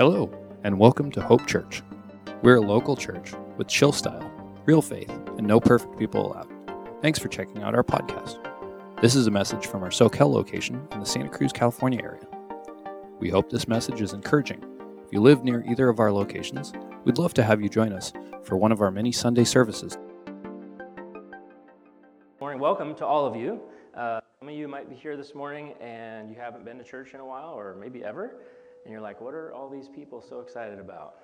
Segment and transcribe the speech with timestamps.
[0.00, 0.30] Hello,
[0.64, 1.82] and welcome to Hope Church.
[2.40, 4.32] We're a local church with chill style,
[4.64, 6.48] real faith, and no perfect people allowed.
[7.02, 8.38] Thanks for checking out our podcast.
[9.02, 12.26] This is a message from our Soquel location in the Santa Cruz, California area.
[13.18, 14.64] We hope this message is encouraging.
[15.04, 16.72] If you live near either of our locations,
[17.04, 18.10] we'd love to have you join us
[18.42, 19.98] for one of our many Sunday services.
[22.40, 23.60] Morning, welcome to all of you.
[23.94, 27.12] Uh, some of you might be here this morning and you haven't been to church
[27.12, 28.36] in a while or maybe ever,
[28.84, 31.16] and you're like, what are all these people so excited about?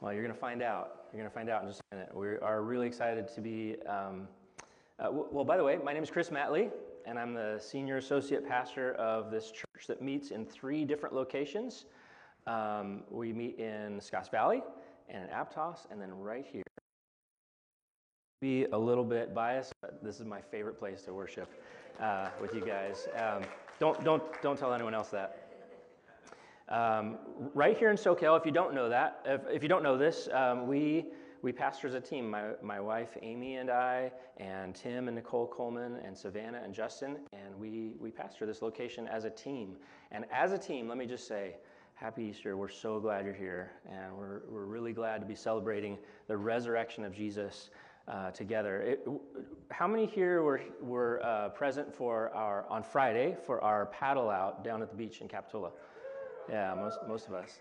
[0.00, 1.06] Well, you're going to find out.
[1.12, 2.14] You're going to find out in just a minute.
[2.14, 3.76] We are really excited to be.
[3.86, 4.28] Um,
[4.98, 6.70] uh, w- well, by the way, my name is Chris Matley,
[7.06, 11.86] and I'm the senior associate pastor of this church that meets in three different locations.
[12.46, 14.62] Um, we meet in Scotts Valley
[15.08, 16.62] and in Aptos, and then right here.
[18.40, 21.48] Be a little bit biased, but this is my favorite place to worship
[21.98, 23.08] uh, with you guys.
[23.16, 23.42] Um,
[23.80, 25.43] don't, don't, don't tell anyone else that.
[26.68, 27.18] Um,
[27.52, 30.28] right here in Soquel, if you don't know that, if, if you don't know this,
[30.32, 31.06] um, we,
[31.42, 32.30] we pastor as a team.
[32.30, 37.18] My, my wife Amy and I, and Tim and Nicole Coleman, and Savannah and Justin,
[37.32, 39.76] and we, we pastor this location as a team.
[40.10, 41.56] And as a team, let me just say,
[41.96, 42.56] Happy Easter.
[42.56, 47.04] We're so glad you're here, and we're, we're really glad to be celebrating the resurrection
[47.04, 47.70] of Jesus
[48.08, 48.82] uh, together.
[48.82, 49.08] It,
[49.70, 54.64] how many here were, were uh, present for our, on Friday for our paddle out
[54.64, 55.70] down at the beach in Capitola?
[56.48, 57.60] Yeah, most, most of us.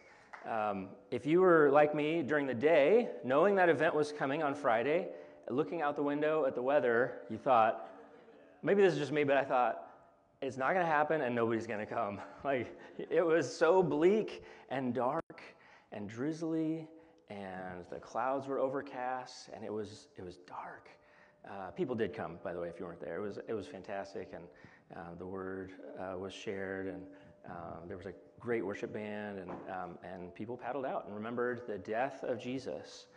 [0.49, 4.53] Um, if you were like me during the day, knowing that event was coming on
[4.53, 5.07] Friday,
[5.49, 7.89] looking out the window at the weather, you thought,
[8.61, 9.89] maybe this is just me, but I thought,
[10.41, 12.19] it's not going to happen and nobody's going to come.
[12.43, 15.41] Like, it was so bleak and dark
[15.93, 16.89] and drizzly,
[17.29, 20.89] and the clouds were overcast, and it was, it was dark.
[21.49, 23.15] Uh, people did come, by the way, if you weren't there.
[23.15, 24.43] It was, it was fantastic, and
[24.93, 27.03] uh, the word uh, was shared, and
[27.49, 31.61] uh, there was a great worship band, and, um, and people paddled out and remembered
[31.67, 33.07] the death of Jesus.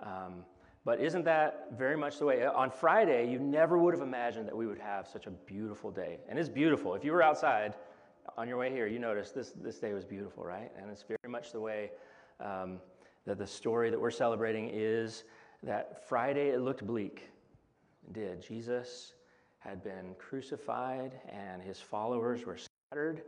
[0.00, 0.44] Um,
[0.84, 2.46] but isn't that very much the way?
[2.46, 6.18] On Friday, you never would have imagined that we would have such a beautiful day.
[6.28, 6.94] And it's beautiful.
[6.94, 7.74] If you were outside
[8.38, 10.70] on your way here, you noticed this, this day was beautiful, right?
[10.80, 11.90] And it's very much the way
[12.38, 12.78] um,
[13.24, 15.24] that the story that we're celebrating is
[15.64, 17.30] that Friday it looked bleak.
[18.06, 18.40] It did.
[18.40, 19.14] Jesus
[19.58, 23.22] had been crucified, and his followers were scattered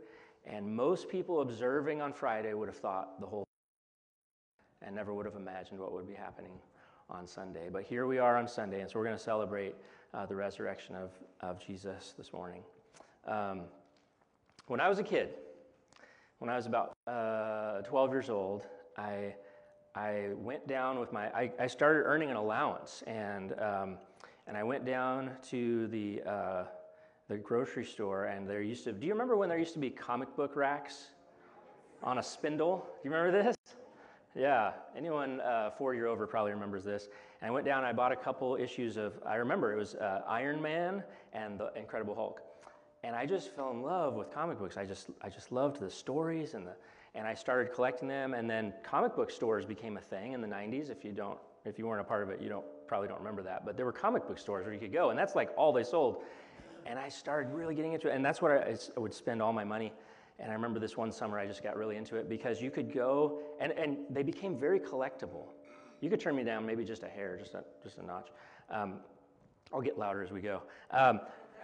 [0.45, 3.45] and most people observing on Friday would have thought the whole
[4.81, 6.53] and never would have imagined what would be happening
[7.09, 7.69] on Sunday.
[7.71, 9.75] But here we are on Sunday, and so we're going to celebrate
[10.13, 11.11] uh, the resurrection of,
[11.41, 12.63] of Jesus this morning.
[13.27, 13.63] Um,
[14.67, 15.29] when I was a kid,
[16.39, 18.63] when I was about uh, 12 years old,
[18.97, 19.35] I,
[19.95, 23.97] I went down with my, I, I started earning an allowance, and, um,
[24.47, 26.63] and I went down to the, uh,
[27.29, 29.91] the grocery store, and there used to, do you remember when there used to be
[29.91, 31.09] comic book racks
[32.03, 32.87] on a spindle?
[33.03, 33.55] Do you remember this?
[34.35, 37.07] Yeah, anyone uh, 40 or over probably remembers this.
[37.41, 39.95] And I went down and I bought a couple issues of, I remember it was
[39.95, 41.03] uh, Iron Man
[41.33, 42.41] and the Incredible Hulk.
[43.03, 44.75] And I just fell in love with comic books.
[44.75, 46.73] I just, I just loved the stories and the,
[47.15, 48.33] and I started collecting them.
[48.33, 50.89] And then comic book stores became a thing in the 90s.
[50.89, 53.43] If you don't, if you weren't a part of it, you don't probably don't remember
[53.43, 53.65] that.
[53.65, 55.83] But there were comic book stores where you could go, and that's like all they
[55.83, 56.23] sold.
[56.89, 59.53] And I started really getting into it, and that's what I, I would spend all
[59.53, 59.93] my money.
[60.39, 62.91] And I remember this one summer I just got really into it because you could
[62.91, 65.49] go, and, and they became very collectible.
[66.01, 68.29] You could turn me down maybe just a hair, just a, just a notch.
[68.71, 69.01] Um,
[69.71, 70.63] I'll get louder as we go.
[70.89, 71.19] Um,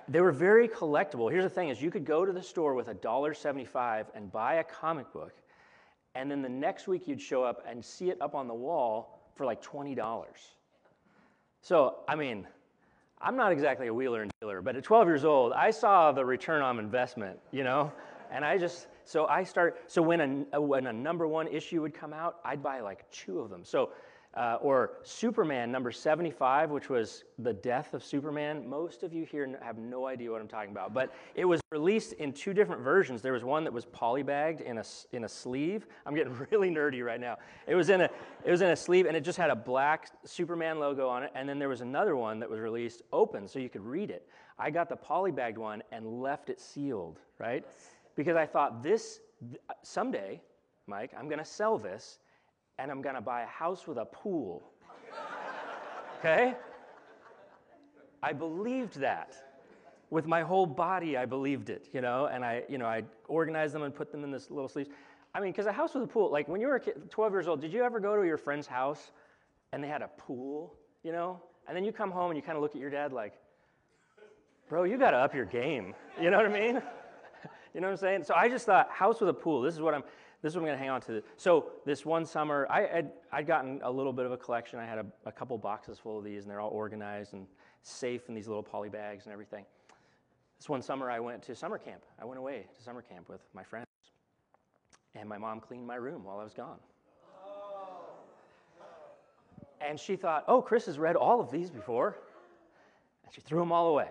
[0.08, 1.32] they were very collectible.
[1.32, 4.64] Here's the thing is you could go to the store with $1.75 and buy a
[4.64, 5.34] comic book,
[6.14, 9.32] and then the next week you'd show up and see it up on the wall
[9.36, 9.98] for like $20.
[11.62, 12.46] So, I mean,
[13.26, 16.24] I'm not exactly a wheeler and dealer, but at 12 years old, I saw the
[16.24, 17.92] return on investment, you know?
[18.32, 21.96] And I just, so I start, so when a, when a number one issue would
[21.96, 23.66] come out, I'd buy like two of them.
[23.66, 23.90] So
[24.36, 28.68] uh, or Superman number 75, which was the death of Superman.
[28.68, 32.14] Most of you here have no idea what I'm talking about, but it was released
[32.14, 33.22] in two different versions.
[33.22, 34.84] There was one that was polybagged in a,
[35.14, 35.88] in a sleeve.
[36.06, 37.38] I'm getting really nerdy right now.
[37.66, 38.10] It was, in a,
[38.44, 41.32] it was in a sleeve, and it just had a black Superman logo on it,
[41.34, 44.28] and then there was another one that was released open so you could read it.
[44.60, 47.66] I got the polybagged one and left it sealed, right?
[48.16, 49.22] Because I thought this,
[49.84, 50.42] someday,
[50.88, 52.20] Mike, I'm to sell this
[52.78, 54.64] and I'm going to buy a house with a pool.
[56.20, 56.56] okay?
[58.22, 59.36] I believed that.
[60.12, 63.74] With my whole body, I believed it, you know, and I, you know, I organized
[63.74, 64.90] them and put them in this little sleeves.
[65.34, 67.48] I mean, because a house with a pool, like when you were kid, 12 years
[67.48, 69.12] old, did you ever go to your friend's house
[69.74, 70.74] and they had a pool,
[71.04, 71.42] you know?
[71.68, 73.34] And then you come home and you kind of look at your dad like,
[74.70, 75.94] bro, you got to up your game.
[76.22, 76.76] You know what I mean?
[77.74, 78.24] you know what I'm saying?
[78.24, 80.04] So I just thought, house with a pool, this is what I'm,
[80.46, 81.24] this is what I'm going to hang on to.
[81.38, 84.78] So this one summer, I had I'd gotten a little bit of a collection.
[84.78, 87.48] I had a, a couple boxes full of these, and they're all organized and
[87.82, 89.66] safe in these little poly bags and everything.
[90.60, 92.04] This one summer, I went to summer camp.
[92.22, 93.88] I went away to summer camp with my friends,
[95.16, 96.78] and my mom cleaned my room while I was gone.
[99.82, 102.20] And she thought, "Oh, Chris has read all of these before,"
[103.24, 104.10] and she threw them all away.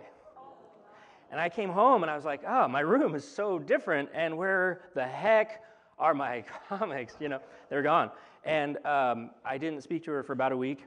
[1.30, 4.36] And I came home and I was like, "Oh, my room is so different, and
[4.36, 5.62] where the heck?"
[5.98, 7.14] Are my comics?
[7.20, 8.10] You know, they're gone.
[8.44, 10.84] And um, I didn't speak to her for about a week,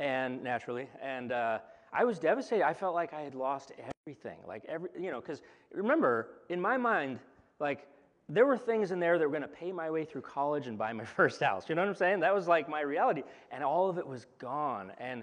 [0.00, 1.58] and naturally, and uh,
[1.92, 2.64] I was devastated.
[2.64, 3.72] I felt like I had lost
[4.06, 4.38] everything.
[4.46, 7.18] Like every, you know, because remember, in my mind,
[7.60, 7.86] like
[8.28, 10.78] there were things in there that were going to pay my way through college and
[10.78, 11.68] buy my first house.
[11.68, 12.20] You know what I'm saying?
[12.20, 14.92] That was like my reality, and all of it was gone.
[14.98, 15.22] And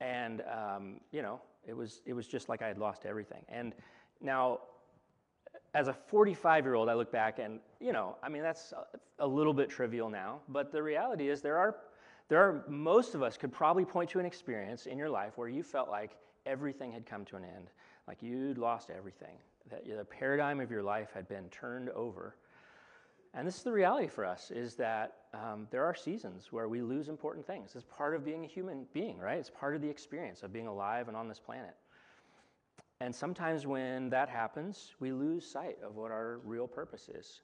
[0.00, 3.44] and um, you know, it was it was just like I had lost everything.
[3.50, 3.74] And
[4.22, 4.60] now
[5.74, 8.72] as a 45 year old, I look back and, you know, I mean, that's
[9.18, 11.76] a, little bit trivial now, but the reality is there are,
[12.28, 15.48] there are, most of us could probably point to an experience in your life where
[15.48, 17.70] you felt like everything had come to an end,
[18.08, 19.36] like you'd lost everything,
[19.70, 22.34] that the paradigm of your life had been turned over.
[23.34, 26.80] And this is the reality for us is that um, there are seasons where we
[26.80, 27.72] lose important things.
[27.76, 29.38] It's part of being a human being, right?
[29.38, 31.76] It's part of the experience of being alive and on this planet.
[33.00, 37.42] And sometimes when that happens, we lose sight of what our real purpose is.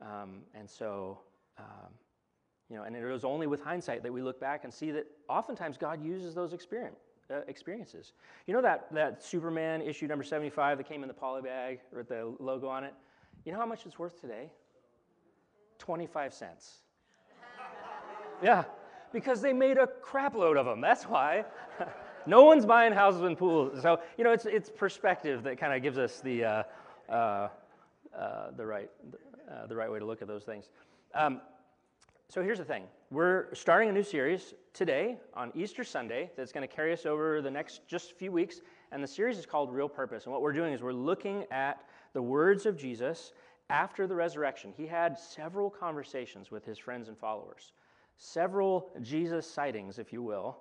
[0.00, 1.18] Um, and so,
[1.58, 1.92] um,
[2.68, 5.06] you know, and it was only with hindsight that we look back and see that
[5.28, 8.12] oftentimes God uses those uh, experiences.
[8.46, 12.08] You know that, that Superman issue number 75 that came in the poly bag with
[12.08, 12.94] the logo on it?
[13.44, 14.50] You know how much it's worth today?
[15.78, 16.78] 25 cents.
[18.42, 18.64] yeah,
[19.12, 20.80] because they made a crapload of them.
[20.80, 21.44] That's why.
[22.26, 23.82] No one's buying houses and pools.
[23.82, 26.62] So, you know, it's, it's perspective that kind of gives us the, uh,
[27.08, 27.48] uh,
[28.16, 28.90] uh, the, right,
[29.50, 30.68] uh, the right way to look at those things.
[31.14, 31.40] Um,
[32.28, 32.84] so here's the thing.
[33.10, 37.40] We're starting a new series today on Easter Sunday that's going to carry us over
[37.40, 38.60] the next just few weeks.
[38.92, 40.24] And the series is called Real Purpose.
[40.24, 43.32] And what we're doing is we're looking at the words of Jesus
[43.70, 44.72] after the resurrection.
[44.76, 47.72] He had several conversations with his friends and followers,
[48.16, 50.58] several Jesus sightings, if you will.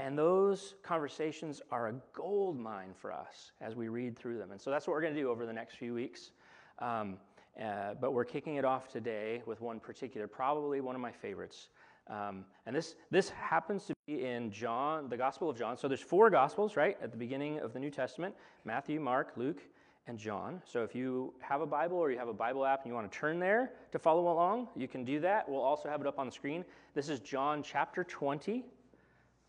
[0.00, 4.50] And those conversations are a gold mine for us as we read through them.
[4.50, 6.32] And so that's what we're going to do over the next few weeks.
[6.80, 7.18] Um,
[7.60, 11.68] uh, but we're kicking it off today with one particular, probably one of my favorites.
[12.08, 15.76] Um, and this, this happens to be in John, the Gospel of John.
[15.76, 18.34] So there's four Gospels, right, at the beginning of the New Testament
[18.64, 19.62] Matthew, Mark, Luke,
[20.06, 20.60] and John.
[20.66, 23.10] So if you have a Bible or you have a Bible app and you want
[23.10, 25.48] to turn there to follow along, you can do that.
[25.48, 26.64] We'll also have it up on the screen.
[26.94, 28.64] This is John chapter 20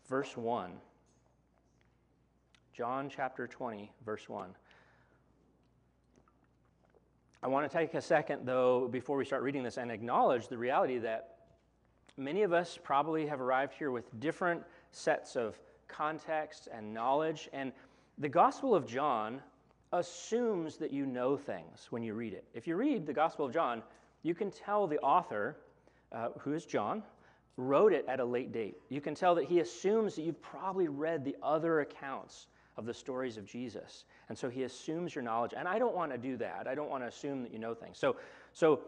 [0.08, 0.72] verse 1.
[2.72, 4.54] John chapter 20, verse 1.
[7.46, 10.58] I want to take a second, though, before we start reading this and acknowledge the
[10.58, 11.36] reality that
[12.16, 15.56] many of us probably have arrived here with different sets of
[15.86, 17.48] context and knowledge.
[17.52, 17.70] And
[18.18, 19.40] the Gospel of John
[19.92, 22.42] assumes that you know things when you read it.
[22.52, 23.80] If you read the Gospel of John,
[24.24, 25.56] you can tell the author,
[26.10, 27.04] uh, who is John,
[27.56, 28.74] wrote it at a late date.
[28.88, 32.94] You can tell that he assumes that you've probably read the other accounts of the
[32.94, 34.04] stories of Jesus.
[34.28, 35.54] And so he assumes your knowledge.
[35.56, 36.66] And I don't want to do that.
[36.68, 37.98] I don't want to assume that you know things.
[37.98, 38.16] So,
[38.52, 38.80] so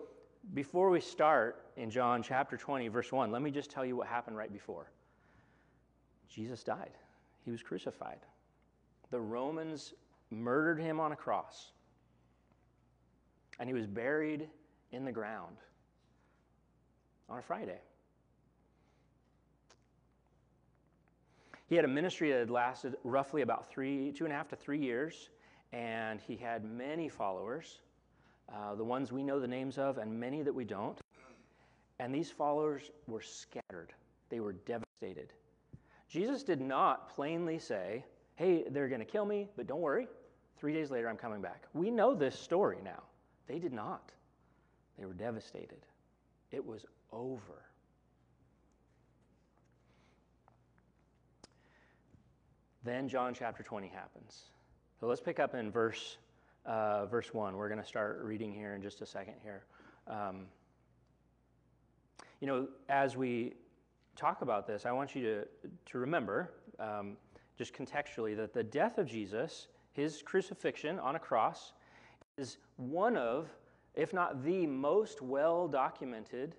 [0.55, 4.07] before we start in John chapter 20, verse 1, let me just tell you what
[4.07, 4.91] happened right before.
[6.29, 6.93] Jesus died,
[7.45, 8.19] he was crucified.
[9.11, 9.95] The Romans
[10.31, 11.73] murdered him on a cross,
[13.59, 14.49] and he was buried
[14.93, 15.57] in the ground
[17.29, 17.81] on a Friday.
[21.69, 24.57] He had a ministry that had lasted roughly about three, two and a half to
[24.57, 25.29] three years,
[25.73, 27.81] and he had many followers,
[28.51, 30.99] uh, the ones we know the names of, and many that we don't.
[32.01, 33.93] And these followers were scattered,
[34.31, 35.35] they were devastated.
[36.09, 38.05] Jesus did not plainly say,
[38.37, 40.07] Hey, they're going to kill me, but don't worry.
[40.59, 41.65] Three days later, I'm coming back.
[41.75, 43.03] We know this story now.
[43.47, 44.13] They did not.
[44.99, 45.85] They were devastated.
[46.51, 47.68] It was over.
[52.85, 54.51] Then John chapter 20 happens.
[55.01, 56.19] So let's pick up in verse,
[56.65, 57.57] uh, verse 1.
[57.57, 59.65] We're going to start reading here in just a second here.
[60.07, 60.47] Um,
[62.41, 63.55] you know, as we
[64.15, 67.17] talk about this, I want you to, to remember, um,
[67.57, 71.73] just contextually, that the death of Jesus, his crucifixion on a cross,
[72.37, 73.49] is one of,
[73.95, 76.55] if not the most well documented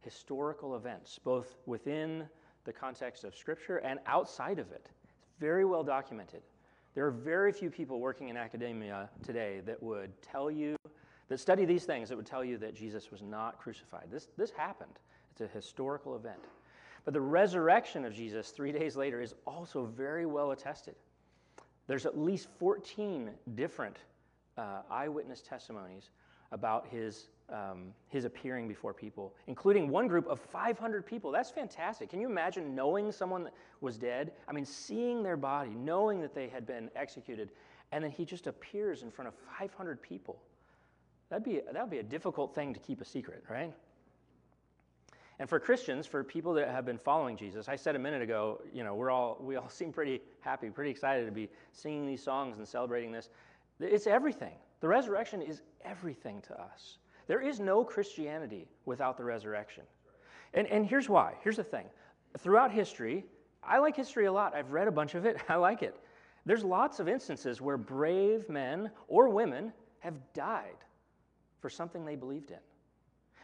[0.00, 2.28] historical events, both within
[2.64, 4.90] the context of Scripture and outside of it
[5.42, 6.40] very well documented.
[6.94, 10.76] There are very few people working in academia today that would tell you
[11.28, 14.04] that study these things that would tell you that Jesus was not crucified.
[14.08, 15.00] This, this happened,
[15.32, 16.38] it's a historical event.
[17.04, 20.94] But the resurrection of Jesus three days later is also very well attested.
[21.88, 23.96] There's at least 14 different
[24.56, 26.10] uh, eyewitness testimonies
[26.52, 31.30] about his, um, his appearing before people, including one group of 500 people.
[31.30, 32.08] That's fantastic.
[32.10, 34.32] Can you imagine knowing someone was dead?
[34.48, 37.50] I mean, seeing their body, knowing that they had been executed,
[37.92, 40.40] and then he just appears in front of 500 people.
[41.28, 43.72] That'd be, that'd be a difficult thing to keep a secret, right?
[45.38, 48.60] And for Christians, for people that have been following Jesus, I said a minute ago,
[48.72, 52.22] you know, we're all, we all seem pretty happy, pretty excited to be singing these
[52.22, 53.28] songs and celebrating this.
[53.80, 54.54] It's everything.
[54.80, 56.98] The resurrection is everything to us.
[57.32, 59.84] There is no Christianity without the resurrection.
[60.52, 61.32] And, and here's why.
[61.42, 61.86] Here's the thing.
[62.36, 63.24] Throughout history,
[63.64, 64.54] I like history a lot.
[64.54, 65.38] I've read a bunch of it.
[65.48, 65.98] I like it.
[66.44, 70.76] There's lots of instances where brave men or women have died
[71.58, 72.58] for something they believed in.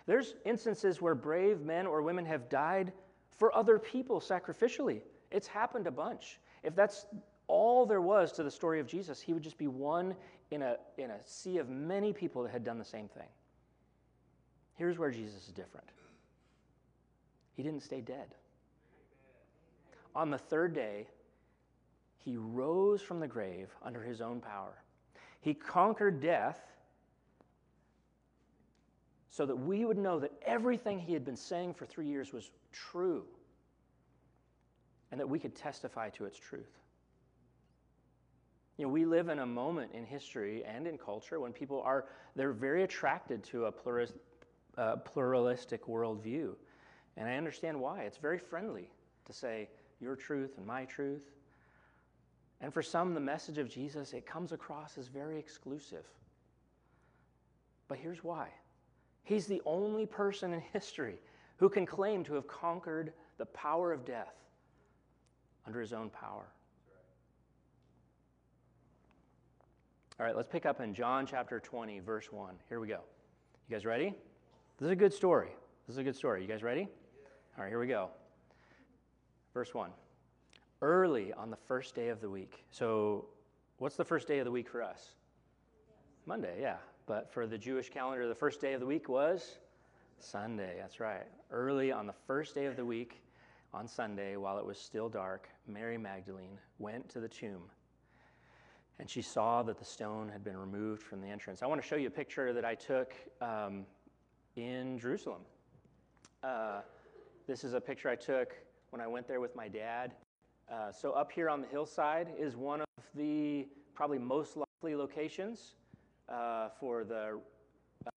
[0.05, 2.93] There's instances where brave men or women have died
[3.39, 5.01] for other people sacrificially.
[5.31, 6.41] It's happened a bunch.
[6.63, 7.07] If that's
[7.47, 10.15] all there was to the story of Jesus, he would just be one
[10.51, 13.29] in a, in a sea of many people that had done the same thing.
[14.79, 15.89] Here's where Jesus is different
[17.57, 18.37] he didn't stay dead.
[20.15, 21.09] On the third day,
[22.19, 24.81] he rose from the grave under his own power.
[25.41, 26.61] He conquered death
[29.29, 32.51] so that we would know that everything he had been saying for three years was
[32.73, 33.25] true
[35.11, 36.79] and that we could testify to its truth.
[38.77, 42.05] You know, we live in a moment in history and in culture when people are
[42.37, 44.15] they're very attracted to a plurist,
[44.79, 46.55] uh, pluralistic worldview.
[47.17, 48.03] And I understand why.
[48.03, 48.89] It's very friendly
[49.25, 49.69] to say
[50.01, 51.25] your truth and my truth.
[52.61, 56.05] And for some, the message of Jesus, it comes across as very exclusive.
[57.89, 58.49] But here's why
[59.25, 61.21] He's the only person in history
[61.59, 64.35] who can claim to have conquered the power of death
[65.67, 66.47] under his own power.
[70.19, 72.55] All right, let's pick up in John chapter 20, verse 1.
[72.71, 73.01] Here we go.
[73.69, 74.15] You guys ready?
[74.79, 75.49] This is a good story.
[75.89, 76.41] This is a good story.
[76.41, 76.87] You guys ready?
[77.57, 78.11] All right, here we go.
[79.53, 79.91] Verse 1.
[80.83, 82.65] Early on the first day of the week.
[82.71, 83.25] So,
[83.79, 85.17] what's the first day of the week for us?
[86.27, 86.77] Monday, yeah.
[87.07, 89.59] But for the Jewish calendar, the first day of the week was
[90.21, 90.77] Sunday.
[90.79, 91.27] That's right.
[91.51, 93.21] Early on the first day of the week,
[93.75, 97.63] on Sunday, while it was still dark, Mary Magdalene went to the tomb
[98.99, 101.63] and she saw that the stone had been removed from the entrance.
[101.63, 103.87] I want to show you a picture that I took um,
[104.59, 105.43] in Jerusalem.
[106.43, 106.81] Uh,
[107.47, 108.55] this is a picture I took
[108.91, 110.13] when I went there with my dad.
[110.71, 115.75] Uh, so, up here on the hillside is one of the probably most likely locations
[116.29, 117.41] uh, for the
[118.07, 118.11] uh,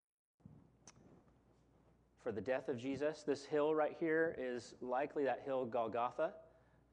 [2.23, 3.23] for the death of Jesus.
[3.23, 6.33] This hill right here is likely that hill Golgotha.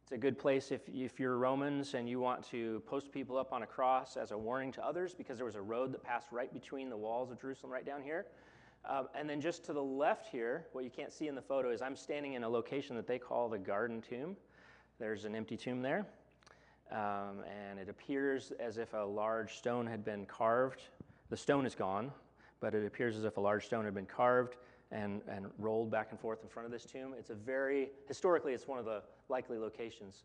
[0.04, 3.52] It's a good place if, if you're Romans and you want to post people up
[3.52, 6.28] on a cross as a warning to others because there was a road that passed
[6.32, 8.28] right between the walls of Jerusalem, right down here.
[8.88, 11.72] Um, and then just to the left here, what you can't see in the photo
[11.72, 14.38] is I'm standing in a location that they call the Garden Tomb.
[15.00, 16.06] There's an empty tomb there.
[16.90, 20.84] Um, and it appears as if a large stone had been carved
[21.30, 22.12] the stone is gone,
[22.60, 24.56] but it appears as if a large stone had been carved
[24.92, 27.14] and, and rolled back and forth in front of this tomb.
[27.18, 30.24] It's a very, historically, it's one of the likely locations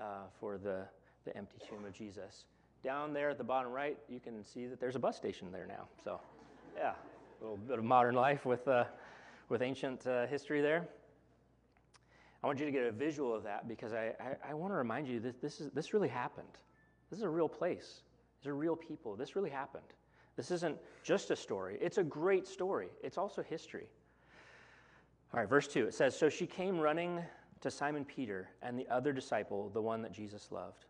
[0.00, 0.82] uh, for the,
[1.24, 2.44] the empty tomb of Jesus.
[2.84, 5.66] Down there at the bottom right, you can see that there's a bus station there
[5.66, 5.88] now.
[6.04, 6.20] So,
[6.76, 6.92] yeah,
[7.40, 8.84] a little bit of modern life with, uh,
[9.48, 10.86] with ancient uh, history there.
[12.42, 14.76] I want you to get a visual of that because I, I, I want to
[14.76, 16.46] remind you that this, is, this really happened.
[17.10, 18.02] This is a real place.
[18.42, 19.16] These are real people.
[19.16, 19.84] This really happened.
[20.36, 22.88] This isn't just a story, it's a great story.
[23.02, 23.88] It's also history.
[25.32, 27.22] All right, verse 2 it says So she came running
[27.60, 30.84] to Simon Peter and the other disciple, the one that Jesus loved.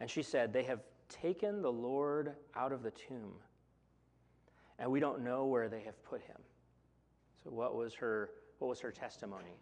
[0.00, 3.32] And she said, They have taken the Lord out of the tomb,
[4.78, 6.38] and we don't know where they have put him.
[7.42, 9.56] So, what was her, what was her testimony?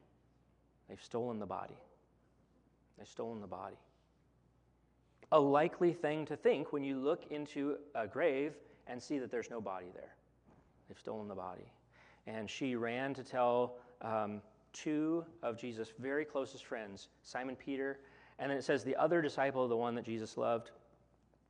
[0.89, 1.79] They've stolen the body.
[2.99, 3.77] They've stolen the body
[5.33, 8.53] a likely thing to think when you look into a grave
[8.87, 10.15] and see that there's no body there.
[10.89, 11.73] They've stolen the body.
[12.27, 14.43] And she ran to tell um,
[14.75, 17.99] two of Jesus' very closest friends, Simon Peter,
[18.39, 20.71] and then it says the other disciple, the one that Jesus loved.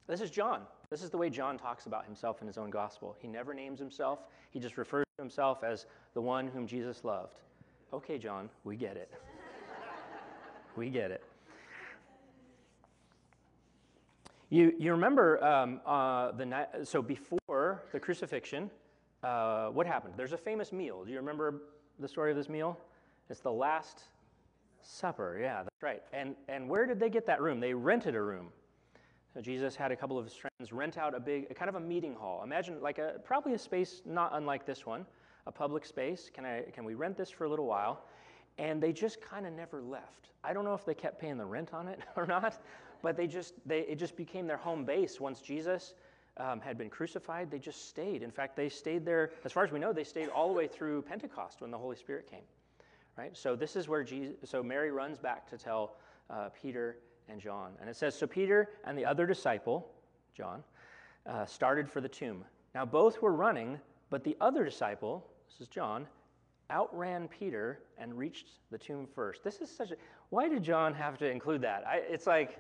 [0.06, 0.62] This is John.
[0.92, 3.16] This is the way John talks about himself in his own gospel.
[3.18, 4.18] He never names himself,
[4.50, 7.40] he just refers to himself as the one whom Jesus loved.
[7.94, 9.10] Okay, John, we get it.
[10.76, 11.24] we get it.
[14.50, 18.70] You, you remember um, uh, the night, so before the crucifixion,
[19.22, 20.12] uh, what happened?
[20.14, 21.04] There's a famous meal.
[21.04, 21.62] Do you remember
[22.00, 22.78] the story of this meal?
[23.30, 24.02] It's the Last
[24.82, 25.38] Supper.
[25.40, 26.02] Yeah, that's right.
[26.12, 27.60] And, and where did they get that room?
[27.60, 28.48] They rented a room.
[29.40, 31.80] Jesus had a couple of his friends rent out a big, a kind of a
[31.80, 32.42] meeting hall.
[32.44, 35.06] Imagine like a probably a space not unlike this one,
[35.46, 36.30] a public space.
[36.32, 38.04] Can I can we rent this for a little while?
[38.58, 40.28] And they just kind of never left.
[40.44, 42.62] I don't know if they kept paying the rent on it or not,
[43.02, 45.94] but they just they it just became their home base once Jesus
[46.36, 47.50] um, had been crucified.
[47.50, 48.22] They just stayed.
[48.22, 49.30] In fact, they stayed there.
[49.44, 51.96] As far as we know, they stayed all the way through Pentecost when the Holy
[51.96, 52.44] Spirit came.
[53.16, 53.36] Right.
[53.36, 54.36] So this is where Jesus.
[54.44, 55.96] So Mary runs back to tell
[56.30, 56.96] uh, Peter
[57.28, 57.72] and John.
[57.80, 59.88] And it says, So Peter and the other disciple,
[60.36, 60.62] John,
[61.26, 62.44] uh, started for the tomb.
[62.74, 63.78] Now both were running,
[64.10, 66.06] but the other disciple, this is John,
[66.70, 69.44] outran Peter and reached the tomb first.
[69.44, 69.96] This is such a.
[70.30, 71.84] Why did John have to include that?
[71.86, 72.58] I, it's like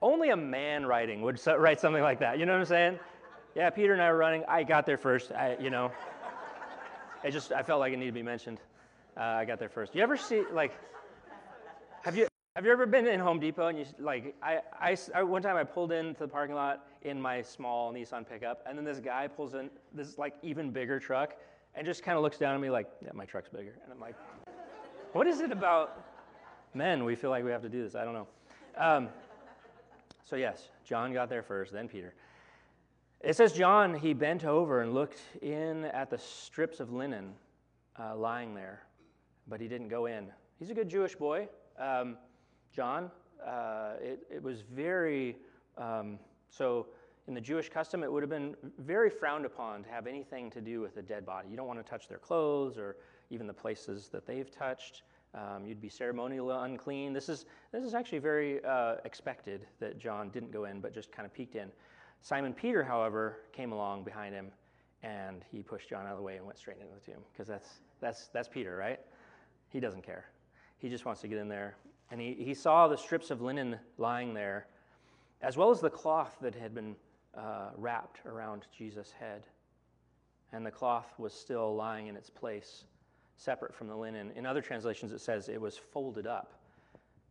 [0.00, 2.38] only a man writing would so, write something like that.
[2.38, 2.98] You know what I'm saying?
[3.54, 4.44] Yeah, Peter and I were running.
[4.48, 5.32] I got there first.
[5.32, 5.92] I, you know,
[7.24, 8.58] it just I felt like it needed to be mentioned.
[9.16, 9.94] Uh, I got there first.
[9.94, 10.72] You ever see like?
[12.54, 15.56] Have you ever been in Home Depot and you like I, I, I, one time
[15.56, 19.26] I pulled into the parking lot in my small Nissan pickup and then this guy
[19.26, 21.32] pulls in this like even bigger truck
[21.74, 23.72] and just kind of looks down at me like yeah my truck's bigger.
[23.82, 24.16] And I'm like
[25.14, 26.04] what is it about
[26.74, 27.94] men we feel like we have to do this?
[27.94, 28.26] I don't know.
[28.76, 29.08] Um,
[30.22, 32.12] so yes John got there first then Peter.
[33.22, 37.32] It says John he bent over and looked in at the strips of linen
[37.98, 38.82] uh, lying there
[39.48, 40.26] but he didn't go in.
[40.58, 41.48] He's a good Jewish boy.
[41.78, 42.18] Um,
[42.74, 43.10] John.
[43.46, 45.36] Uh, it, it, was very,
[45.76, 46.86] um, so
[47.28, 50.60] in the Jewish custom, it would have been very frowned upon to have anything to
[50.60, 51.48] do with a dead body.
[51.50, 52.96] You don't want to touch their clothes or
[53.30, 55.02] even the places that they've touched.
[55.34, 57.12] Um, you'd be ceremonially unclean.
[57.12, 61.10] This is, this is actually very uh, expected that John didn't go in, but just
[61.10, 61.70] kind of peeked in.
[62.20, 64.50] Simon Peter, however, came along behind him
[65.02, 67.48] and he pushed John out of the way and went straight into the tomb because
[67.48, 69.00] that's, that's, that's Peter, right?
[69.70, 70.26] He doesn't care.
[70.78, 71.76] He just wants to get in there
[72.12, 74.66] and he, he saw the strips of linen lying there,
[75.40, 76.94] as well as the cloth that had been
[77.34, 79.44] uh, wrapped around Jesus' head.
[80.52, 82.84] And the cloth was still lying in its place,
[83.38, 84.30] separate from the linen.
[84.36, 86.52] In other translations, it says it was folded up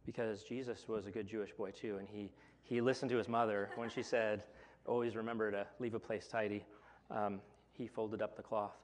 [0.04, 1.98] because Jesus was a good Jewish boy, too.
[2.00, 2.32] And he,
[2.64, 4.44] he listened to his mother when she said,
[4.88, 6.66] Always remember to leave a place tidy.
[7.12, 7.40] Um,
[7.72, 8.78] he folded up the cloth.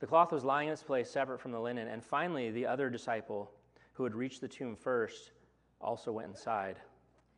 [0.00, 1.88] The cloth was lying in its place, separate from the linen.
[1.88, 3.50] And finally, the other disciple,
[4.00, 5.32] who had reached the tomb first,
[5.78, 6.76] also went inside.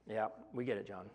[0.09, 1.11] Yeah, we get it, John.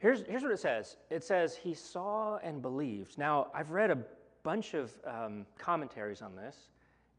[0.00, 3.16] Here's, here's what it says it says, He saw and believed.
[3.16, 3.98] Now, I've read a
[4.42, 6.70] bunch of um, commentaries on this,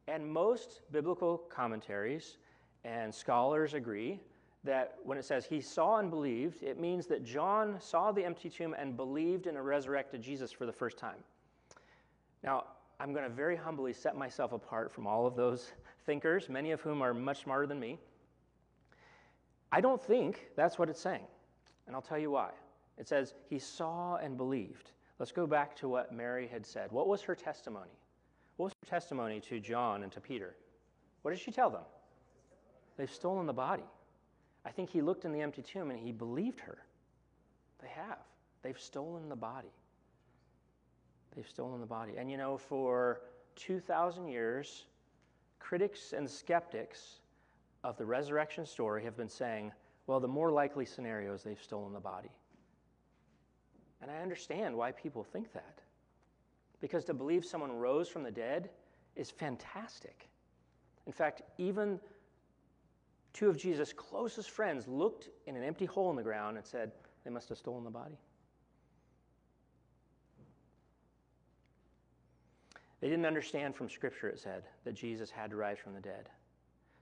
[0.10, 2.36] and most biblical commentaries
[2.84, 4.20] and scholars agree
[4.66, 8.50] that when it says he saw and believed, it means that John saw the empty
[8.50, 11.24] tomb and believed in a resurrected Jesus for the first time.
[12.44, 12.66] Now,
[13.00, 15.72] I'm going to very humbly set myself apart from all of those
[16.06, 17.98] thinkers, many of whom are much smarter than me.
[19.72, 21.28] I don't think that's what it's saying.
[21.88, 22.52] And I'll tell you why.
[22.98, 24.92] It says, He saw and believed.
[25.18, 26.92] Let's go back to what Mary had said.
[26.92, 27.92] What was her testimony?
[28.58, 30.56] What was her testimony to John and to Peter?
[31.22, 31.84] What did she tell them?
[32.98, 33.84] They've stolen the body.
[34.66, 36.80] I think he looked in the empty tomb and he believed her.
[37.82, 38.20] They have.
[38.62, 39.72] They've stolen the body.
[41.36, 42.14] They've stolen the body.
[42.18, 43.22] And you know, for
[43.56, 44.86] 2,000 years,
[45.60, 47.20] critics and skeptics
[47.84, 49.72] of the resurrection story have been saying,
[50.08, 52.32] well, the more likely scenario is they've stolen the body.
[54.02, 55.82] And I understand why people think that.
[56.82, 58.70] Because to believe someone rose from the dead
[59.16, 60.30] is fantastic.
[61.06, 62.00] In fact, even
[63.34, 66.92] two of Jesus' closest friends looked in an empty hole in the ground and said,
[67.24, 68.18] they must have stolen the body.
[73.02, 76.30] They didn't understand from Scripture, it said, that Jesus had to rise from the dead.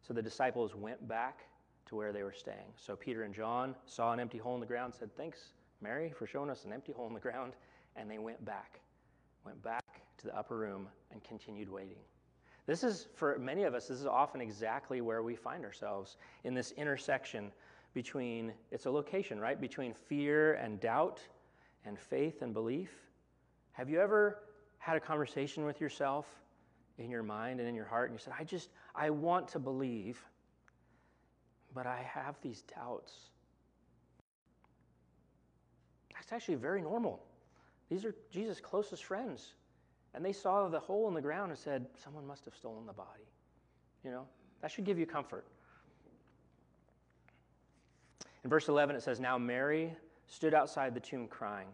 [0.02, 1.42] So the disciples went back
[1.88, 2.74] to where they were staying.
[2.76, 6.28] So Peter and John saw an empty hole in the ground, said, Thanks, Mary, for
[6.28, 7.54] showing us an empty hole in the ground.
[7.96, 8.80] And they went back,
[9.44, 9.84] went back
[10.20, 11.98] to the upper room and continued waiting.
[12.68, 16.54] This is, for many of us, this is often exactly where we find ourselves in
[16.54, 17.52] this intersection
[17.94, 19.60] between, it's a location, right?
[19.60, 21.22] Between fear and doubt
[21.86, 22.92] and faith and belief.
[23.72, 24.40] Have you ever
[24.88, 26.26] had a conversation with yourself
[26.98, 29.60] in your mind and in your heart, and you said, I just, I want to
[29.60, 30.18] believe,
[31.74, 33.12] but I have these doubts.
[36.14, 37.22] That's actually very normal.
[37.90, 39.56] These are Jesus' closest friends.
[40.14, 42.94] And they saw the hole in the ground and said, Someone must have stolen the
[42.94, 43.28] body.
[44.06, 44.26] You know,
[44.62, 45.46] that should give you comfort.
[48.46, 49.94] In verse 11, it says, Now Mary
[50.28, 51.68] stood outside the tomb crying.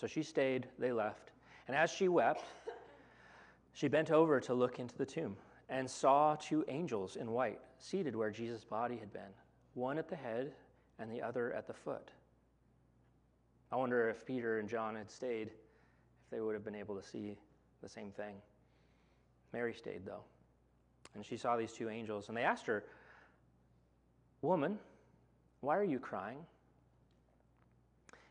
[0.00, 1.32] So she stayed, they left.
[1.68, 2.44] And as she wept,
[3.72, 5.36] she bent over to look into the tomb
[5.68, 9.30] and saw two angels in white seated where Jesus' body had been,
[9.74, 10.52] one at the head
[10.98, 12.10] and the other at the foot.
[13.70, 17.06] I wonder if Peter and John had stayed, if they would have been able to
[17.06, 17.36] see
[17.82, 18.34] the same thing.
[19.52, 20.24] Mary stayed, though.
[21.14, 22.84] And she saw these two angels, and they asked her,
[24.40, 24.78] Woman,
[25.60, 26.38] why are you crying?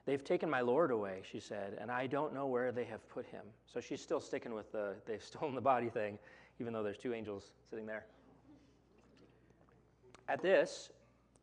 [0.07, 3.25] They've taken my Lord away, she said, and I don't know where they have put
[3.25, 3.41] him.
[3.65, 6.17] So she's still sticking with the they've stolen the body thing,
[6.61, 8.05] even though there's two angels sitting there.
[10.29, 10.91] At this,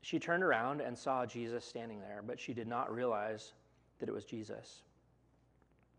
[0.01, 3.53] she turned around and saw Jesus standing there, but she did not realize
[4.01, 4.83] that it was Jesus.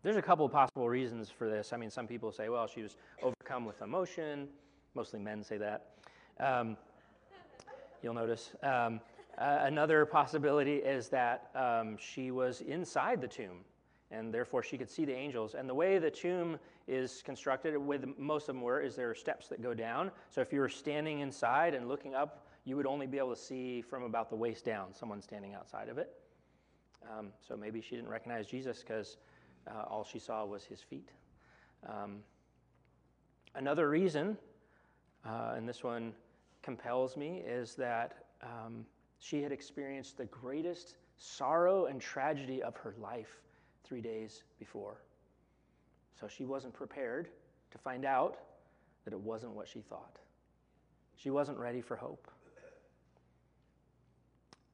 [0.02, 1.72] There's a couple of possible reasons for this.
[1.72, 4.48] I mean, some people say, well, she was overcome with emotion.
[4.96, 5.86] Mostly men say that.
[6.40, 6.76] Um,
[8.02, 8.50] you'll notice.
[8.62, 9.00] Um,
[9.38, 13.64] uh, another possibility is that um, she was inside the tomb
[14.10, 15.54] and therefore she could see the angels.
[15.54, 19.14] And the way the tomb is constructed, with most of them were, is there are
[19.14, 20.10] steps that go down.
[20.30, 23.40] So if you were standing inside and looking up, you would only be able to
[23.40, 26.10] see from about the waist down someone standing outside of it.
[27.10, 29.18] Um, so maybe she didn't recognize Jesus because
[29.68, 31.10] uh, all she saw was his feet.
[31.88, 32.18] Um,
[33.54, 34.36] another reason,
[35.24, 36.12] uh, and this one
[36.62, 38.84] compels me, is that um,
[39.18, 43.40] she had experienced the greatest sorrow and tragedy of her life
[43.84, 44.98] three days before.
[46.20, 47.28] So she wasn't prepared
[47.70, 48.38] to find out
[49.04, 50.18] that it wasn't what she thought.
[51.16, 52.30] She wasn't ready for hope.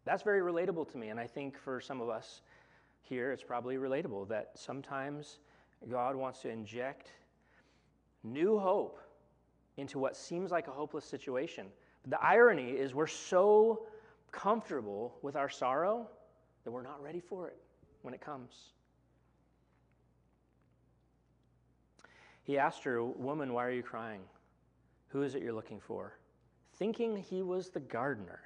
[0.04, 2.40] That's very relatable to me, and I think for some of us
[3.02, 5.38] here, it's probably relatable that sometimes
[5.88, 7.12] God wants to inject
[8.24, 8.98] new hope
[9.76, 11.66] into what seems like a hopeless situation.
[12.02, 13.86] But the irony is, we're so
[14.32, 16.08] comfortable with our sorrow
[16.64, 17.56] that we're not ready for it
[18.02, 18.72] when it comes.
[22.42, 24.22] He asked her, Woman, why are you crying?
[25.08, 26.18] Who is it you're looking for?
[26.76, 28.40] Thinking he was the gardener,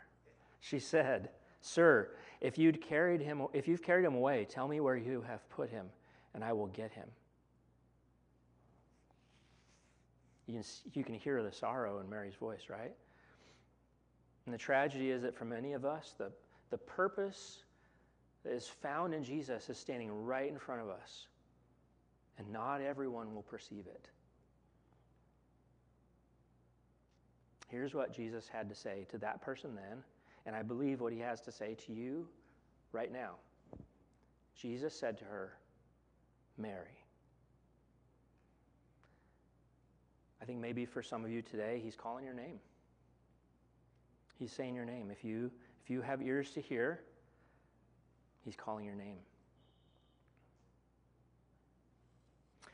[0.60, 4.96] she said, Sir, if, you'd carried him, if you've carried him away, tell me where
[4.96, 5.86] you have put him,
[6.34, 7.08] and I will get him.
[10.46, 12.94] You can, you can hear the sorrow in Mary's voice, right?
[14.46, 16.30] And the tragedy is that for many of us, the,
[16.70, 17.64] the purpose
[18.44, 21.26] that is found in Jesus is standing right in front of us
[22.38, 24.08] and not everyone will perceive it.
[27.68, 30.02] Here's what Jesus had to say to that person then,
[30.44, 32.28] and I believe what he has to say to you
[32.92, 33.32] right now.
[34.54, 35.54] Jesus said to her,
[36.56, 36.98] Mary.
[40.40, 42.60] I think maybe for some of you today, he's calling your name.
[44.38, 45.10] He's saying your name.
[45.10, 45.50] If you,
[45.82, 47.00] if you have ears to hear,
[48.44, 49.18] he's calling your name.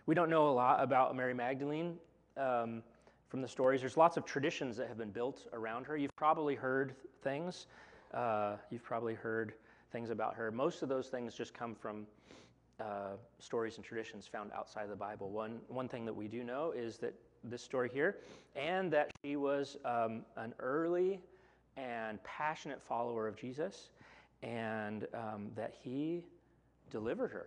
[0.06, 1.96] We don't know a lot about Mary Magdalene
[2.36, 2.82] um,
[3.28, 3.80] from the stories.
[3.80, 5.96] There's lots of traditions that have been built around her.
[5.96, 7.66] You've probably heard things.
[8.12, 9.54] Uh, you've probably heard
[9.92, 10.50] things about her.
[10.50, 12.06] Most of those things just come from
[12.80, 15.30] uh, stories and traditions found outside of the Bible.
[15.30, 18.16] One, one thing that we do know is that this story here,
[18.56, 21.20] and that she was um, an early
[21.76, 23.90] and passionate follower of Jesus,
[24.42, 26.24] and um, that he
[26.90, 27.46] delivered her.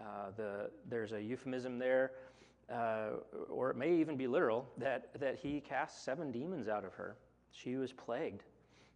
[0.00, 2.12] Uh, the, there's a euphemism there,
[2.72, 3.10] uh,
[3.48, 7.16] or it may even be literal, that, that he cast seven demons out of her.
[7.50, 8.42] She was plagued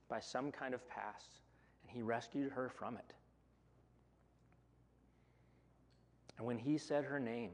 [0.08, 1.40] by some kind of past,
[1.82, 3.14] and he rescued her from it.
[6.38, 7.50] And when he said her name,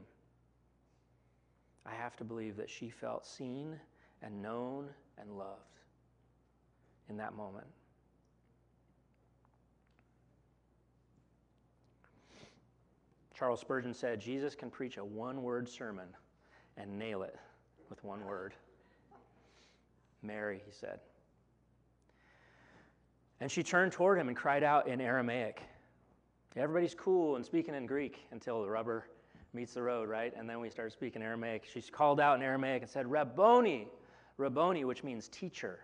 [1.85, 3.79] I have to believe that she felt seen
[4.21, 5.73] and known and loved
[7.09, 7.67] in that moment.
[13.37, 16.07] Charles Spurgeon said, Jesus can preach a one word sermon
[16.77, 17.35] and nail it
[17.89, 18.53] with one word.
[20.21, 20.99] Mary, he said.
[23.41, 25.61] And she turned toward him and cried out in Aramaic.
[26.55, 29.07] Everybody's cool and speaking in Greek until the rubber
[29.53, 30.33] meets the road, right?
[30.37, 31.65] And then we start speaking Aramaic.
[31.65, 33.87] She called out in Aramaic and said, Rabboni,
[34.37, 35.79] Rabboni, which means teacher.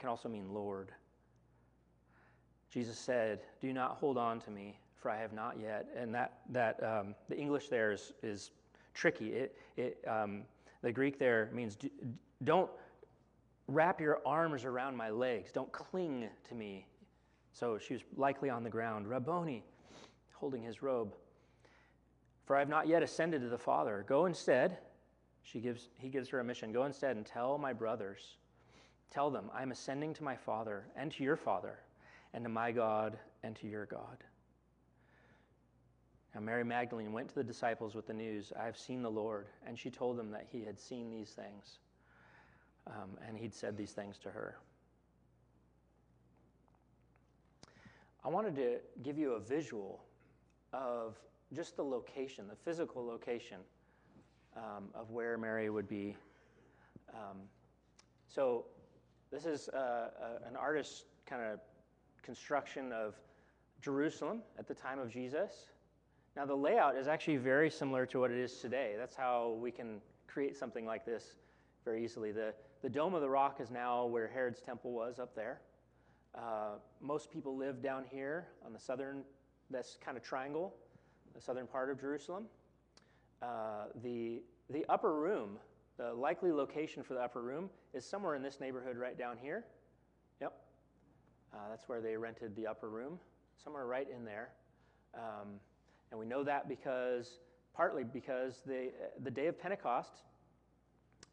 [0.00, 0.92] It can also mean Lord.
[2.70, 5.88] Jesus said, Do not hold on to me, for I have not yet.
[5.94, 8.52] And that, that um, the English there is, is
[8.94, 9.34] tricky.
[9.34, 10.44] It, it, um,
[10.80, 11.76] the Greek there means
[12.44, 12.70] don't
[13.68, 16.86] wrap your arms around my legs, don't cling to me.
[17.52, 19.62] So she was likely on the ground, Rabboni,
[20.32, 21.14] holding his robe.
[22.46, 24.02] For I have not yet ascended to the Father.
[24.08, 24.78] Go instead,
[25.42, 26.72] she gives, he gives her a mission.
[26.72, 28.36] Go instead and tell my brothers
[29.10, 31.78] Tell them, I am ascending to my Father and to your Father,
[32.32, 34.24] and to my God and to your God.
[36.34, 39.46] Now, Mary Magdalene went to the disciples with the news, I have seen the Lord.
[39.66, 41.78] And she told them that he had seen these things,
[42.86, 44.56] um, and he'd said these things to her.
[48.24, 50.04] I wanted to give you a visual
[50.72, 51.16] of
[51.52, 53.58] just the location, the physical location
[54.56, 56.16] um, of where Mary would be.
[57.12, 57.38] Um,
[58.28, 58.66] so,
[59.30, 61.60] this is uh, a, an artist's kind of
[62.22, 63.14] construction of
[63.80, 65.52] Jerusalem at the time of Jesus.
[66.36, 68.94] Now, the layout is actually very similar to what it is today.
[68.96, 71.36] That's how we can create something like this
[71.84, 72.30] very easily.
[72.32, 75.60] The, the Dome of the Rock is now where Herod's temple was up there.
[76.34, 79.22] Uh, most people live down here on the southern,
[79.70, 80.74] this kind of triangle,
[81.34, 82.44] the southern part of Jerusalem.
[83.42, 85.58] Uh, the, the upper room,
[86.00, 89.66] the likely location for the upper room, is somewhere in this neighborhood right down here.
[90.40, 90.54] Yep.
[91.52, 93.18] Uh, that's where they rented the upper room,
[93.62, 94.48] somewhere right in there.
[95.14, 95.60] Um,
[96.10, 97.40] and we know that because,
[97.74, 100.22] partly because the, the day of Pentecost,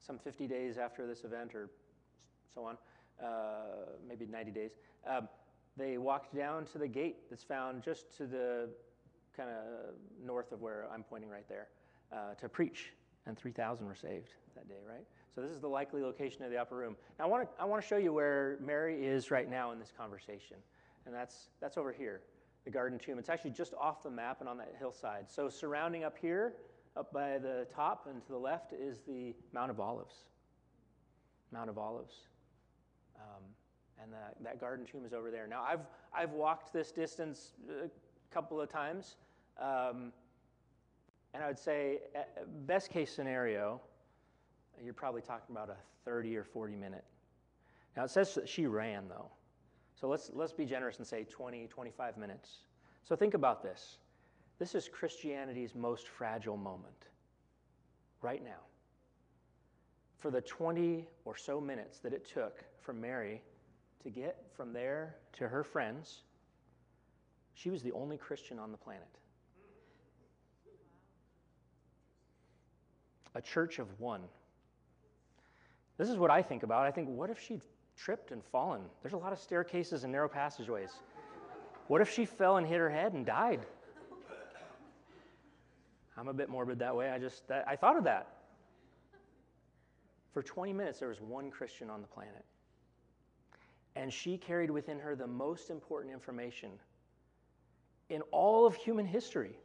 [0.05, 1.69] some 50 days after this event or
[2.53, 2.77] so on,
[3.23, 4.71] uh, maybe 90 days,
[5.09, 5.29] um,
[5.77, 8.69] they walked down to the gate that's found just to the
[9.35, 9.93] kind of
[10.25, 11.67] north of where I'm pointing right there
[12.11, 12.91] uh, to preach,
[13.27, 15.05] and 3,000 were saved that day, right?
[15.35, 16.95] So this is the likely location of the upper room.
[17.19, 19.79] Now I want to I want to show you where Mary is right now in
[19.79, 20.57] this conversation,
[21.05, 22.21] and that's that's over here
[22.67, 23.17] the Garden Tomb.
[23.17, 25.31] It's actually just off the map and on that hillside.
[25.31, 26.55] So, surrounding up here,
[26.97, 30.15] up by the top and to the left, is the Mount of Olives.
[31.53, 32.13] Mount of Olives.
[33.15, 33.43] Um,
[34.03, 35.47] and that, that garden tomb is over there.
[35.47, 35.79] Now, I've,
[36.13, 37.89] I've walked this distance a
[38.33, 39.15] couple of times,
[39.61, 40.11] um,
[41.37, 42.21] and I would say, uh,
[42.65, 43.79] best case scenario,
[44.83, 47.03] you're probably talking about a 30 or 40 minute.
[47.95, 49.29] Now, it says that she ran, though.
[49.93, 52.61] So let's, let's be generous and say 20, 25 minutes.
[53.03, 53.99] So think about this.
[54.57, 57.05] This is Christianity's most fragile moment
[58.23, 58.65] right now.
[60.17, 63.43] For the 20 or so minutes that it took for Mary
[64.01, 66.23] to get from there to her friends,
[67.53, 69.19] she was the only Christian on the planet.
[73.37, 74.23] A church of one.
[75.97, 76.85] This is what I think about.
[76.85, 77.61] I think, what if she'd
[77.97, 78.81] tripped and fallen.
[79.01, 80.91] There's a lot of staircases and narrow passageways.
[81.87, 83.65] What if she fell and hit her head and died?
[86.17, 87.09] I'm a bit morbid that way.
[87.09, 88.27] I just that, I thought of that.
[90.33, 92.45] For 20 minutes there was one Christian on the planet.
[93.95, 96.71] And she carried within her the most important information
[98.09, 99.57] in all of human history.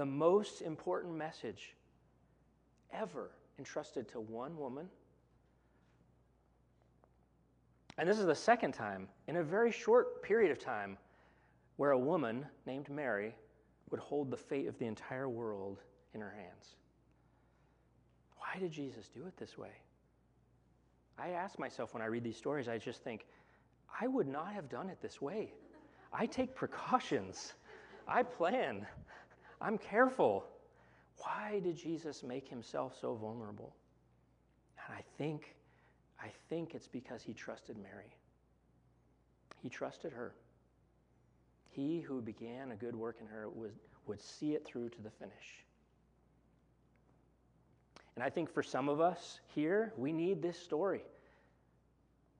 [0.00, 1.74] The most important message
[2.90, 4.88] ever entrusted to one woman
[7.98, 10.96] and this is the second time in a very short period of time
[11.76, 13.34] where a woman named Mary
[13.90, 15.82] would hold the fate of the entire world
[16.14, 16.76] in her hands.
[18.38, 19.82] Why did Jesus do it this way?
[21.18, 23.26] I ask myself when I read these stories, I just think,
[24.00, 25.52] I would not have done it this way.
[26.10, 27.52] I take precautions,
[28.08, 28.86] I plan,
[29.60, 30.44] I'm careful.
[31.18, 33.74] Why did Jesus make himself so vulnerable?
[34.86, 35.54] And I think
[36.22, 38.14] I think it's because he trusted Mary.
[39.62, 40.34] He trusted her.
[41.70, 43.72] He who began a good work in her would,
[44.06, 45.64] would see it through to the finish.
[48.16, 51.02] And I think for some of us here, we need this story.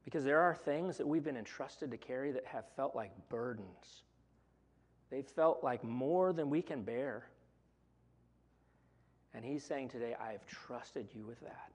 [0.04, 4.02] Because there are things that we've been entrusted to carry that have felt like burdens.
[5.10, 7.24] They've felt like more than we can bear.
[9.34, 11.70] And he's saying today, I have trusted you with that.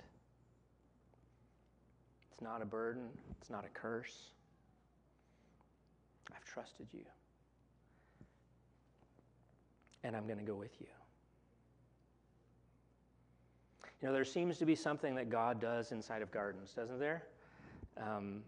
[2.32, 3.08] It's not a burden,
[3.40, 4.30] it's not a curse.
[6.36, 7.06] I've trusted you.
[10.04, 10.88] And I'm going to go with you.
[14.02, 17.24] You know, there seems to be something that God does inside of gardens, doesn't there?
[17.98, 18.44] Um,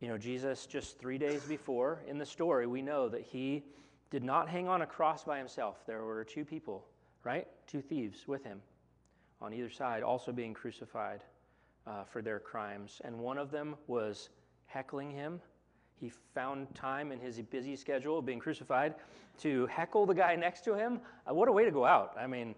[0.00, 3.62] you know, Jesus, just three days before in the story, we know that he
[4.10, 5.84] did not hang on a cross by himself.
[5.86, 6.86] There were two people,
[7.22, 7.46] right?
[7.66, 8.62] Two thieves with him
[9.42, 11.20] on either side, also being crucified
[11.86, 13.00] uh, for their crimes.
[13.04, 14.30] And one of them was
[14.66, 15.40] heckling him.
[16.00, 18.94] He found time in his busy schedule of being crucified
[19.40, 21.00] to heckle the guy next to him.
[21.28, 22.14] Uh, what a way to go out.
[22.18, 22.54] I mean,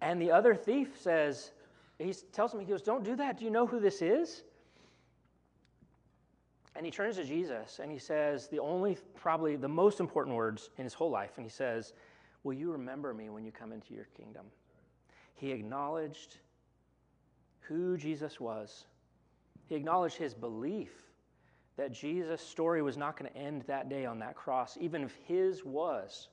[0.00, 1.50] and the other thief says,
[1.98, 3.38] he tells him, he goes, Don't do that.
[3.38, 4.44] Do you know who this is?
[6.74, 10.70] And he turns to Jesus and he says, the only, probably the most important words
[10.78, 11.32] in his whole life.
[11.36, 11.92] And he says,
[12.44, 14.46] Will you remember me when you come into your kingdom?
[15.34, 16.38] He acknowledged
[17.60, 18.86] who Jesus was.
[19.66, 20.90] He acknowledged his belief
[21.76, 25.14] that Jesus' story was not going to end that day on that cross, even if
[25.24, 26.28] his was.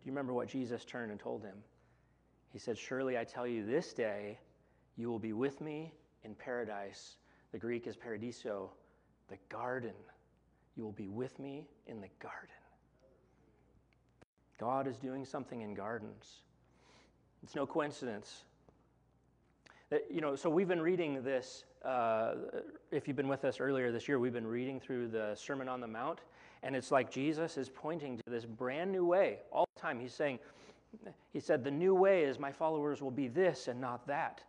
[0.00, 1.56] Do you remember what Jesus turned and told him?
[2.52, 4.38] He said, Surely I tell you, this day
[4.96, 5.92] you will be with me
[6.24, 7.16] in paradise.
[7.52, 8.70] The Greek is paradiso,
[9.28, 9.94] the garden.
[10.76, 12.48] You will be with me in the garden.
[14.58, 16.42] God is doing something in gardens.
[17.42, 18.44] It's no coincidence.
[19.90, 21.64] That, you know, so we've been reading this.
[21.84, 22.34] Uh,
[22.90, 25.80] if you've been with us earlier this year, we've been reading through the Sermon on
[25.80, 26.20] the Mount,
[26.62, 30.00] and it's like Jesus is pointing to this brand new way all the time.
[30.00, 30.40] He's saying,
[31.32, 34.42] He said, the new way is my followers will be this and not that,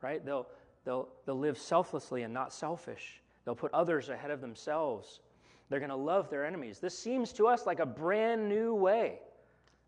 [0.00, 0.24] right?
[0.24, 0.48] They'll,
[0.84, 3.21] they'll, they'll live selflessly and not selfish.
[3.44, 5.20] They'll put others ahead of themselves.
[5.68, 6.78] They're going to love their enemies.
[6.78, 9.20] This seems to us like a brand new way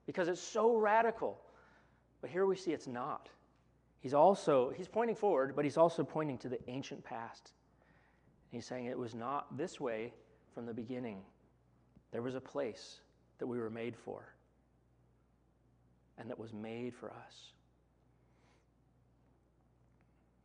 [0.06, 1.38] because it's so radical.
[2.20, 3.28] But here we see it's not.
[4.00, 7.52] He's also he's pointing forward, but he's also pointing to the ancient past.
[8.50, 10.12] He's saying it was not this way
[10.54, 11.22] from the beginning.
[12.12, 13.00] There was a place
[13.38, 14.34] that we were made for
[16.18, 17.53] and that was made for us.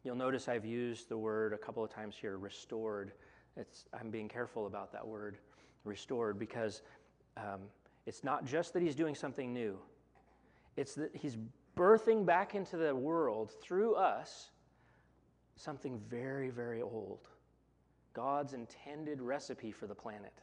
[0.03, 3.11] You'll notice I've used the word a couple of times here, restored.
[3.57, 5.37] It's, I'm being careful about that word,
[5.83, 6.81] restored, because
[7.35, 7.61] um,
[8.05, 9.77] it's not just that he's doing something new,
[10.77, 11.37] it's that he's
[11.75, 14.51] birthing back into the world through us
[15.55, 17.27] something very, very old
[18.13, 20.33] God's intended recipe for the planet.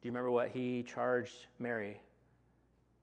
[0.00, 2.00] Do you remember what he charged Mary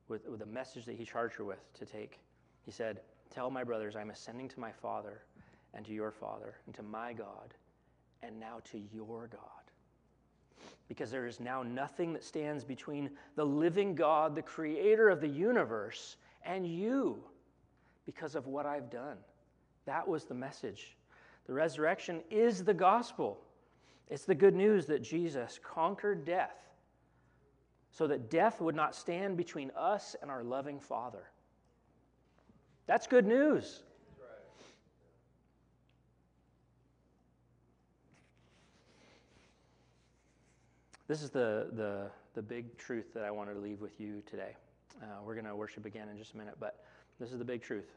[0.07, 2.19] with, with the message that he charged her with to take?
[2.63, 5.23] He said, Tell my brothers, I'm ascending to my Father
[5.73, 7.53] and to your Father and to my God
[8.23, 9.41] and now to your God.
[10.87, 15.27] Because there is now nothing that stands between the living God, the creator of the
[15.27, 17.23] universe, and you
[18.05, 19.17] because of what I've done.
[19.85, 20.95] That was the message.
[21.47, 23.41] The resurrection is the gospel.
[24.09, 26.57] It's the good news that Jesus conquered death
[27.91, 31.29] so that death would not stand between us and our loving Father.
[32.87, 33.81] That's good news.
[41.07, 44.55] This is the, the, the big truth that I wanted to leave with you today.
[45.01, 46.83] Uh, we're going to worship again in just a minute, but
[47.19, 47.91] this is the big truth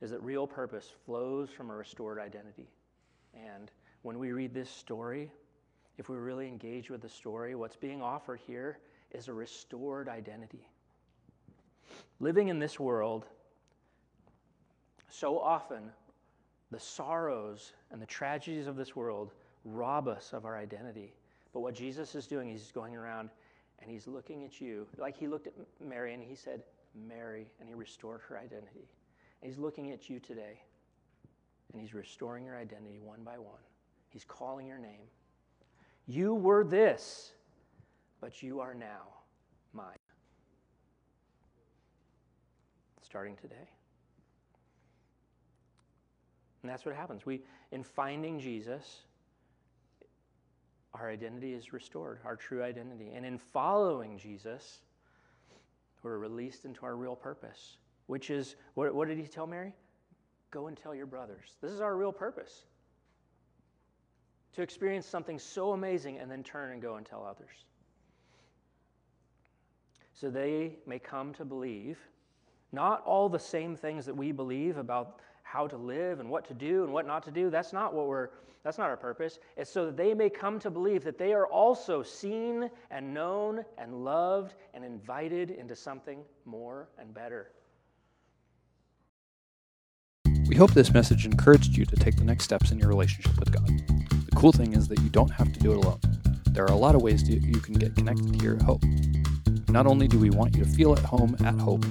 [0.00, 2.68] is that real purpose flows from a restored identity.
[3.34, 3.70] And
[4.02, 5.30] when we read this story,
[5.98, 8.78] if we really engage with the story, what's being offered here
[9.12, 10.68] is a restored identity.
[12.20, 13.26] Living in this world,
[15.14, 15.90] so often
[16.70, 19.32] the sorrows and the tragedies of this world
[19.64, 21.14] rob us of our identity.
[21.52, 23.30] But what Jesus is doing, he's going around
[23.80, 26.62] and he's looking at you, like he looked at Mary and he said,
[27.08, 28.88] Mary, and he restored her identity.
[29.40, 30.60] And he's looking at you today
[31.72, 33.62] and he's restoring your identity one by one.
[34.08, 35.06] He's calling your name.
[36.06, 37.32] You were this,
[38.20, 39.02] but you are now
[39.72, 39.96] mine.
[43.02, 43.68] Starting today.
[46.64, 47.26] And that's what happens.
[47.26, 49.02] We, in finding Jesus,
[50.94, 53.12] our identity is restored, our true identity.
[53.14, 54.78] And in following Jesus,
[56.02, 59.74] we're released into our real purpose, which is what, what did he tell Mary?
[60.50, 61.58] Go and tell your brothers.
[61.60, 62.64] This is our real purpose
[64.54, 67.66] to experience something so amazing and then turn and go and tell others.
[70.14, 71.98] So they may come to believe
[72.74, 76.54] not all the same things that we believe about how to live and what to
[76.54, 77.50] do and what not to do.
[77.50, 78.30] That's not what we're
[78.64, 79.38] that's not our purpose.
[79.58, 83.62] It's so that they may come to believe that they are also seen and known
[83.76, 87.50] and loved and invited into something more and better.
[90.48, 93.52] We hope this message encouraged you to take the next steps in your relationship with
[93.52, 93.66] God.
[93.66, 96.00] The cool thing is that you don't have to do it alone.
[96.50, 98.82] There are a lot of ways to, you can get connected here at Hope.
[99.68, 101.84] Not only do we want you to feel at home at Hope,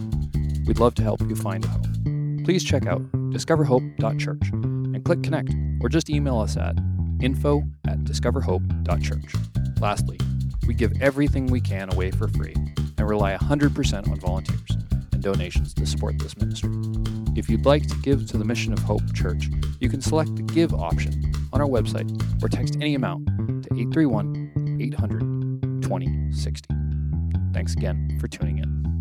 [0.65, 2.41] we'd love to help you find a home.
[2.43, 3.01] Please check out
[3.31, 6.75] discoverhope.church and click connect or just email us at
[7.21, 9.33] info at discoverhope.church.
[9.79, 10.19] Lastly,
[10.67, 12.53] we give everything we can away for free
[12.97, 14.77] and rely 100% on volunteers
[15.11, 16.71] and donations to support this ministry.
[17.35, 19.49] If you'd like to give to the Mission of Hope Church,
[19.79, 22.09] you can select the Give option on our website
[22.43, 23.25] or text any amount
[23.63, 26.75] to 831 800 2060.
[27.53, 28.92] Thanks again for tuning in.